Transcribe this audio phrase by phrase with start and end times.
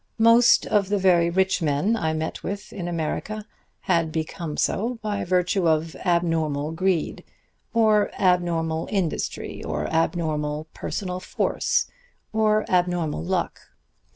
[0.17, 3.45] "Most of the very rich men I met with in America
[3.81, 7.23] had become so by virtue of abnormal greed,
[7.71, 11.85] or abnormal industry, or abnormal personal force,
[12.33, 13.59] or abnormal luck.